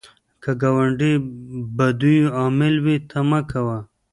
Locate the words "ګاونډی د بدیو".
0.61-2.33